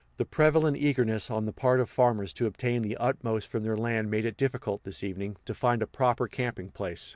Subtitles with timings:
[0.17, 4.09] The prevalent eagerness on the part of farmers to obtain the utmost from their land
[4.09, 7.09] made it difficult, this evening, to find a proper camping place.